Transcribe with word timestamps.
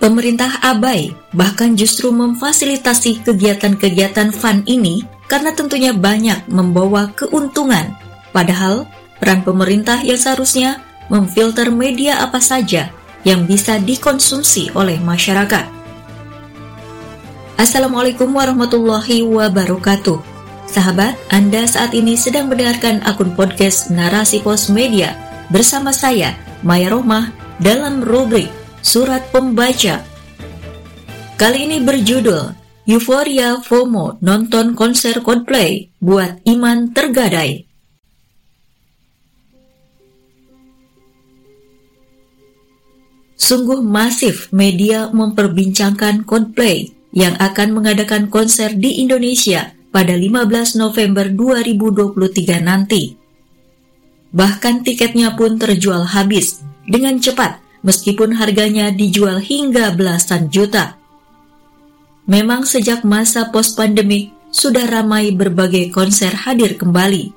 Pemerintah 0.00 0.64
abai, 0.64 1.12
bahkan 1.36 1.76
justru 1.76 2.08
memfasilitasi 2.08 3.20
kegiatan-kegiatan 3.20 4.32
fun 4.32 4.64
ini 4.64 5.04
karena 5.28 5.52
tentunya 5.52 5.92
banyak 5.92 6.48
membawa 6.48 7.12
keuntungan. 7.12 7.92
Padahal, 8.32 8.88
peran 9.20 9.44
pemerintah 9.44 10.00
yang 10.00 10.16
seharusnya 10.16 10.80
memfilter 11.12 11.68
media 11.68 12.16
apa 12.24 12.40
saja 12.40 12.88
yang 13.28 13.44
bisa 13.44 13.76
dikonsumsi 13.76 14.72
oleh 14.72 14.96
masyarakat. 15.04 15.68
Assalamualaikum 17.60 18.32
warahmatullahi 18.32 19.20
wabarakatuh. 19.20 20.16
Sahabat, 20.64 21.20
Anda 21.28 21.68
saat 21.68 21.92
ini 21.92 22.16
sedang 22.16 22.48
mendengarkan 22.48 23.04
akun 23.04 23.36
podcast 23.36 23.92
Narasi 23.92 24.40
Pos 24.40 24.72
Media 24.72 25.12
bersama 25.52 25.92
saya, 25.92 26.32
Maya 26.64 26.88
Rohmah, 26.88 27.36
dalam 27.60 28.00
rubrik 28.00 28.48
Surat 28.80 29.28
Pembaca. 29.28 30.00
Kali 31.36 31.68
ini 31.68 31.84
berjudul 31.84 32.56
Euphoria 32.88 33.60
FOMO 33.60 34.16
nonton 34.24 34.72
konser 34.72 35.20
Coldplay 35.20 35.92
buat 36.00 36.40
iman 36.48 36.88
tergadai. 36.96 37.68
Sungguh 43.36 43.84
masif 43.84 44.48
media 44.48 45.12
memperbincangkan 45.12 46.24
Coldplay 46.24 46.88
yang 47.12 47.36
akan 47.36 47.76
mengadakan 47.76 48.32
konser 48.32 48.72
di 48.72 49.04
Indonesia 49.04 49.76
pada 49.92 50.16
15 50.16 50.80
November 50.80 51.28
2023 51.28 52.64
nanti. 52.64 53.12
Bahkan 54.32 54.88
tiketnya 54.88 55.36
pun 55.36 55.60
terjual 55.60 56.16
habis 56.16 56.64
dengan 56.88 57.20
cepat 57.20 57.69
meskipun 57.80 58.36
harganya 58.36 58.92
dijual 58.92 59.40
hingga 59.40 59.92
belasan 59.96 60.52
juta. 60.52 60.96
Memang 62.30 62.68
sejak 62.68 63.02
masa 63.02 63.48
post-pandemik 63.50 64.30
sudah 64.54 64.86
ramai 64.86 65.34
berbagai 65.34 65.90
konser 65.90 66.34
hadir 66.34 66.78
kembali, 66.78 67.32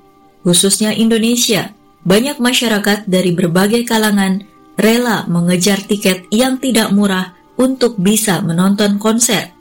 khususnya 0.46 0.94
Indonesia. 0.94 1.74
Banyak 2.04 2.44
masyarakat 2.44 3.08
dari 3.08 3.32
berbagai 3.32 3.88
kalangan 3.88 4.44
rela 4.76 5.24
mengejar 5.32 5.80
tiket 5.88 6.28
yang 6.36 6.60
tidak 6.60 6.92
murah 6.92 7.32
untuk 7.56 7.96
bisa 7.96 8.44
menonton 8.44 9.00
konser. 9.00 9.56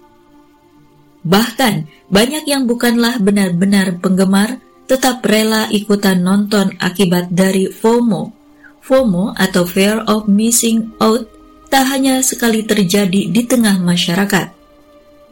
Bahkan, 1.23 1.87
banyak 2.11 2.51
yang 2.51 2.67
bukanlah 2.67 3.23
benar-benar 3.23 4.03
penggemar 4.03 4.59
tetap 4.91 5.23
rela 5.23 5.71
ikutan 5.71 6.19
nonton 6.19 6.75
akibat 6.83 7.31
dari 7.31 7.71
FOMO 7.71 8.42
FOMO 8.83 9.33
atau 9.39 9.63
Fear 9.63 10.11
of 10.11 10.27
Missing 10.27 10.99
Out 10.99 11.31
tak 11.71 11.89
hanya 11.89 12.21
sekali 12.21 12.67
terjadi 12.67 13.31
di 13.31 13.43
tengah 13.47 13.79
masyarakat. 13.81 14.53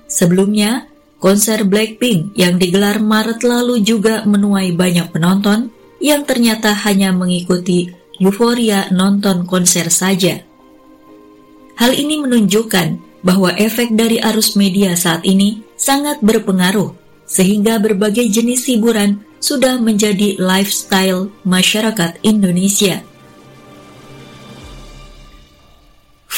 Sebelumnya, 0.06 0.88
konser 1.20 1.66
Blackpink 1.68 2.32
yang 2.38 2.56
digelar 2.56 3.02
Maret 3.02 3.44
lalu 3.44 3.84
juga 3.84 4.24
menuai 4.24 4.72
banyak 4.72 5.12
penonton 5.12 5.68
yang 6.00 6.24
ternyata 6.24 6.72
hanya 6.88 7.12
mengikuti 7.12 7.92
euforia 8.16 8.88
nonton 8.88 9.44
konser 9.44 9.92
saja. 9.92 10.40
Hal 11.76 11.92
ini 11.92 12.24
menunjukkan 12.24 13.20
bahwa 13.20 13.52
efek 13.56 13.92
dari 13.92 14.16
arus 14.20 14.56
media 14.56 14.96
saat 14.96 15.24
ini 15.28 15.60
sangat 15.76 16.24
berpengaruh, 16.24 16.92
sehingga 17.28 17.76
berbagai 17.80 18.28
jenis 18.32 18.68
hiburan 18.68 19.20
sudah 19.40 19.80
menjadi 19.80 20.36
lifestyle 20.40 21.32
masyarakat 21.44 22.20
Indonesia. 22.24 23.00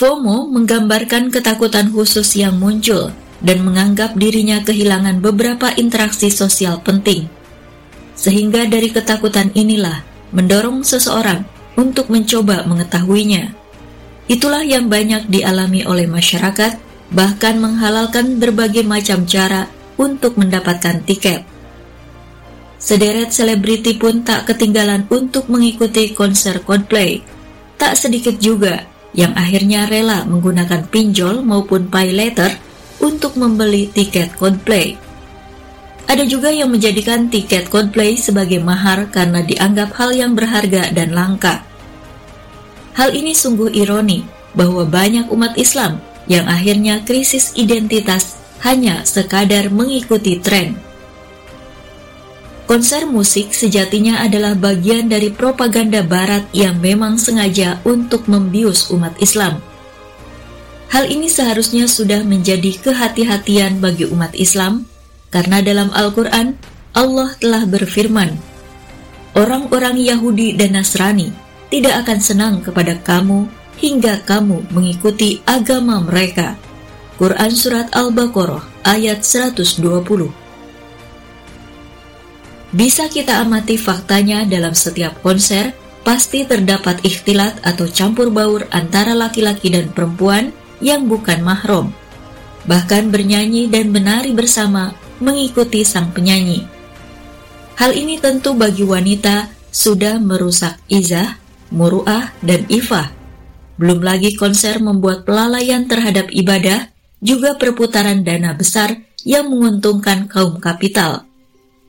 FOMO 0.03 0.51
menggambarkan 0.51 1.31
ketakutan 1.31 1.95
khusus 1.95 2.35
yang 2.35 2.59
muncul 2.59 3.15
dan 3.39 3.63
menganggap 3.63 4.19
dirinya 4.19 4.59
kehilangan 4.59 5.23
beberapa 5.23 5.71
interaksi 5.79 6.27
sosial 6.27 6.83
penting. 6.83 7.31
Sehingga 8.19 8.67
dari 8.67 8.91
ketakutan 8.91 9.55
inilah 9.55 10.03
mendorong 10.35 10.83
seseorang 10.83 11.47
untuk 11.79 12.11
mencoba 12.11 12.67
mengetahuinya. 12.67 13.55
Itulah 14.27 14.67
yang 14.67 14.91
banyak 14.91 15.31
dialami 15.31 15.87
oleh 15.87 16.11
masyarakat, 16.11 16.83
bahkan 17.15 17.63
menghalalkan 17.63 18.43
berbagai 18.43 18.83
macam 18.83 19.23
cara 19.23 19.71
untuk 20.03 20.35
mendapatkan 20.35 20.99
tiket. 21.07 21.47
Sederet 22.83 23.31
selebriti 23.31 23.95
pun 23.95 24.27
tak 24.27 24.51
ketinggalan 24.51 25.07
untuk 25.15 25.47
mengikuti 25.47 26.11
konser 26.11 26.59
Coldplay. 26.59 27.23
Tak 27.79 27.95
sedikit 27.95 28.43
juga 28.43 28.91
yang 29.13 29.37
akhirnya 29.37 29.89
rela 29.89 30.25
menggunakan 30.25 30.89
pinjol 30.89 31.45
maupun 31.45 31.89
pay 31.93 32.13
letter 32.13 32.53
untuk 33.03 33.37
membeli 33.37 33.89
tiket 33.91 34.33
Coldplay. 34.37 34.97
Ada 36.09 36.29
juga 36.29 36.53
yang 36.53 36.73
menjadikan 36.73 37.29
tiket 37.29 37.69
Coldplay 37.73 38.19
sebagai 38.19 38.61
mahar 38.61 39.09
karena 39.09 39.45
dianggap 39.45 39.95
hal 39.97 40.11
yang 40.13 40.33
berharga 40.37 40.93
dan 40.93 41.15
langka. 41.15 41.65
Hal 42.93 43.17
ini 43.17 43.33
sungguh 43.33 43.73
ironi 43.73 44.25
bahwa 44.53 44.85
banyak 44.85 45.33
umat 45.33 45.57
Islam 45.57 46.05
yang 46.29 46.45
akhirnya 46.45 47.01
krisis 47.03 47.57
identitas 47.57 48.37
hanya 48.63 49.03
sekadar 49.03 49.73
mengikuti 49.73 50.39
tren. 50.39 50.92
Konser 52.73 53.05
musik 53.05 53.53
sejatinya 53.53 54.25
adalah 54.25 54.57
bagian 54.57 55.05
dari 55.05 55.29
propaganda 55.29 56.01
Barat 56.01 56.49
yang 56.57 56.81
memang 56.81 57.21
sengaja 57.21 57.77
untuk 57.85 58.25
membius 58.33 58.89
umat 58.89 59.13
Islam. 59.21 59.61
Hal 60.89 61.05
ini 61.05 61.29
seharusnya 61.29 61.85
sudah 61.85 62.25
menjadi 62.25 62.73
kehati-hatian 62.81 63.77
bagi 63.77 64.09
umat 64.09 64.33
Islam, 64.33 64.89
karena 65.29 65.61
dalam 65.61 65.93
Al-Quran 65.93 66.57
Allah 66.97 67.37
telah 67.37 67.69
berfirman, 67.69 68.41
"Orang-orang 69.37 70.01
Yahudi 70.01 70.57
dan 70.57 70.73
Nasrani 70.73 71.29
tidak 71.69 72.09
akan 72.09 72.25
senang 72.25 72.65
kepada 72.65 72.97
kamu 73.05 73.53
hingga 73.85 74.25
kamu 74.25 74.73
mengikuti 74.73 75.45
agama 75.45 76.01
mereka." 76.01 76.57
Quran 77.21 77.53
Surat 77.53 77.93
Al-Baqarah 77.93 78.65
ayat 78.89 79.21
120 79.29 80.33
bisa 82.73 83.09
kita 83.09 83.45
amati 83.45 83.77
faktanya 83.77 84.49
dalam 84.49 84.73
setiap 84.73 85.21
konser, 85.21 85.77
pasti 86.03 86.43
terdapat 86.49 87.05
ikhtilat 87.05 87.63
atau 87.63 87.87
campur 87.87 88.33
baur 88.33 88.67
antara 88.73 89.13
laki-laki 89.13 89.71
dan 89.71 89.93
perempuan 89.93 90.51
yang 90.83 91.07
bukan 91.07 91.45
mahram. 91.45 91.95
Bahkan 92.67 93.13
bernyanyi 93.13 93.71
dan 93.71 93.93
menari 93.95 94.35
bersama 94.35 94.97
mengikuti 95.23 95.87
sang 95.87 96.11
penyanyi. 96.11 96.67
Hal 97.79 97.95
ini 97.95 98.19
tentu 98.19 98.55
bagi 98.57 98.83
wanita 98.83 99.51
sudah 99.73 100.21
merusak 100.21 100.77
izah, 100.91 101.39
muruah, 101.73 102.35
dan 102.45 102.69
ifah. 102.69 103.09
Belum 103.81 104.05
lagi 104.05 104.37
konser 104.37 104.79
membuat 104.79 105.25
pelalaian 105.25 105.89
terhadap 105.89 106.29
ibadah, 106.29 106.93
juga 107.23 107.57
perputaran 107.57 108.27
dana 108.27 108.53
besar 108.53 109.01
yang 109.23 109.49
menguntungkan 109.49 110.27
kaum 110.29 110.59
kapital. 110.59 111.32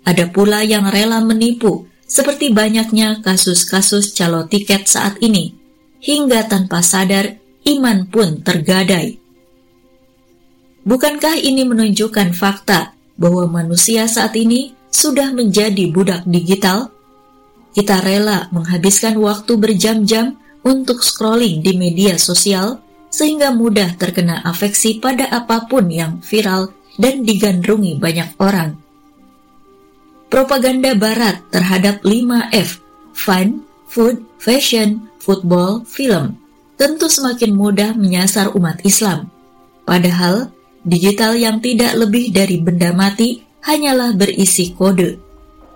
Ada 0.03 0.27
pula 0.27 0.67
yang 0.67 0.91
rela 0.91 1.23
menipu, 1.23 1.87
seperti 2.03 2.51
banyaknya 2.51 3.23
kasus-kasus 3.23 4.11
calo 4.11 4.43
tiket 4.51 4.91
saat 4.91 5.15
ini, 5.23 5.55
hingga 6.03 6.43
tanpa 6.51 6.83
sadar 6.83 7.39
iman 7.63 8.03
pun 8.11 8.43
tergadai. 8.43 9.15
Bukankah 10.83 11.39
ini 11.39 11.63
menunjukkan 11.63 12.35
fakta 12.35 12.91
bahwa 13.15 13.47
manusia 13.47 14.03
saat 14.11 14.35
ini 14.35 14.75
sudah 14.91 15.31
menjadi 15.31 15.87
budak 15.95 16.27
digital? 16.27 16.91
Kita 17.71 18.03
rela 18.03 18.51
menghabiskan 18.51 19.15
waktu 19.15 19.55
berjam-jam 19.55 20.35
untuk 20.67 20.99
scrolling 20.99 21.63
di 21.63 21.79
media 21.79 22.19
sosial 22.19 22.83
sehingga 23.07 23.56
mudah 23.56 23.95
terkena 23.95 24.44
afeksi 24.44 24.99
pada 24.99 25.31
apa 25.31 25.71
pun 25.71 25.88
yang 25.88 26.19
viral 26.19 26.75
dan 26.99 27.23
digandrungi 27.23 27.97
banyak 27.97 28.35
orang 28.44 28.82
propaganda 30.33 30.97
barat 30.97 31.45
terhadap 31.53 32.01
5F, 32.01 32.81
fun, 33.13 33.62
food, 33.85 34.25
fashion, 34.41 35.06
football, 35.21 35.85
film, 35.85 36.41
tentu 36.74 37.06
semakin 37.06 37.53
mudah 37.53 37.94
menyasar 37.94 38.50
umat 38.57 38.81
Islam. 38.81 39.30
Padahal, 39.85 40.50
digital 40.81 41.38
yang 41.38 41.62
tidak 41.62 41.94
lebih 41.94 42.33
dari 42.33 42.57
benda 42.57 42.89
mati 42.97 43.45
hanyalah 43.62 44.18
berisi 44.18 44.74
kode. 44.74 45.21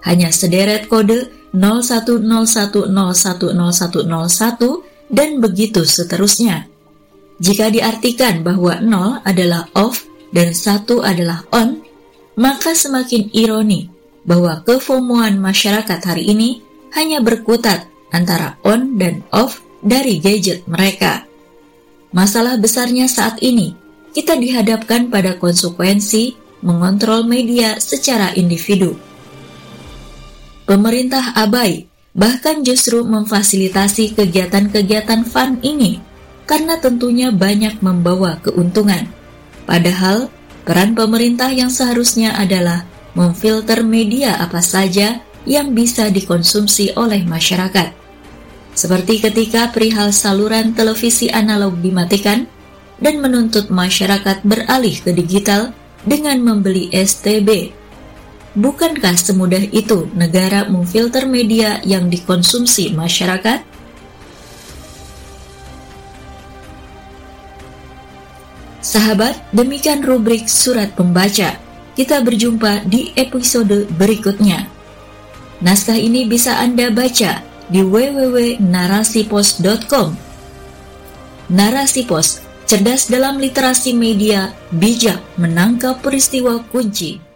Hanya 0.09 0.33
sederet 0.33 0.89
kode 0.89 1.53
0101010101 1.53 3.61
dan 5.13 5.29
begitu 5.37 5.85
seterusnya. 5.85 6.65
Jika 7.37 7.69
diartikan 7.69 8.41
bahwa 8.41 8.81
0 8.81 9.21
adalah 9.21 9.69
off 9.77 10.09
dan 10.33 10.57
1 10.57 10.89
adalah 11.05 11.45
on, 11.53 11.85
maka 12.33 12.73
semakin 12.73 13.29
ironi 13.37 13.96
bahwa 14.27 14.61
kefomoan 14.67 15.39
masyarakat 15.39 16.03
hari 16.03 16.27
ini 16.27 16.59
hanya 16.91 17.23
berkutat 17.23 17.87
antara 18.11 18.59
on 18.67 18.99
dan 18.99 19.23
off 19.31 19.63
dari 19.79 20.19
gadget 20.19 20.67
mereka. 20.67 21.23
Masalah 22.11 22.59
besarnya 22.59 23.07
saat 23.07 23.39
ini, 23.39 23.71
kita 24.11 24.35
dihadapkan 24.35 25.07
pada 25.07 25.39
konsekuensi 25.39 26.35
mengontrol 26.63 27.23
media 27.23 27.79
secara 27.79 28.35
individu. 28.35 28.99
Pemerintah 30.67 31.35
abai, 31.39 31.87
bahkan 32.11 32.59
justru 32.65 33.05
memfasilitasi 33.07 34.17
kegiatan-kegiatan 34.17 35.23
fun 35.23 35.61
ini, 35.63 36.03
karena 36.43 36.79
tentunya 36.79 37.31
banyak 37.31 37.79
membawa 37.79 38.39
keuntungan. 38.43 39.07
Padahal, 39.67 40.31
peran 40.67 40.95
pemerintah 40.95 41.51
yang 41.51 41.71
seharusnya 41.71 42.35
adalah 42.35 42.83
memfilter 43.17 43.81
media 43.81 44.37
apa 44.37 44.61
saja 44.61 45.25
yang 45.49 45.73
bisa 45.73 46.13
dikonsumsi 46.13 46.93
oleh 46.93 47.25
masyarakat. 47.25 47.89
Seperti 48.77 49.17
ketika 49.25 49.73
perihal 49.73 50.13
saluran 50.13 50.77
televisi 50.77 51.33
analog 51.33 51.81
dimatikan 51.81 52.45
dan 53.01 53.17
menuntut 53.17 53.73
masyarakat 53.73 54.45
beralih 54.45 54.93
ke 55.01 55.17
digital 55.17 55.73
dengan 56.05 56.37
membeli 56.45 56.93
STB. 56.93 57.73
Bukankah 58.53 59.17
semudah 59.17 59.65
itu 59.73 60.09
negara 60.13 60.69
memfilter 60.69 61.25
media 61.25 61.81
yang 61.81 62.09
dikonsumsi 62.09 62.93
masyarakat? 62.93 63.65
Sahabat, 68.81 69.41
demikian 69.53 70.01
rubrik 70.05 70.49
surat 70.49 70.93
pembaca. 70.93 71.66
Kita 71.97 72.21
berjumpa 72.21 72.85
di 72.85 73.09
episode 73.17 73.89
berikutnya. 73.97 74.69
Naskah 75.65 75.97
ini 75.97 76.29
bisa 76.29 76.61
Anda 76.61 76.93
baca 76.93 77.41
di 77.73 77.81
www.narasipos.com. 77.81 80.09
Narasi 81.49 82.05
Pos, 82.05 82.45
cerdas 82.69 83.09
dalam 83.09 83.41
literasi 83.41 83.97
media, 83.97 84.53
bijak 84.69 85.17
menangkap 85.41 85.97
peristiwa 86.05 86.61
kunci. 86.69 87.26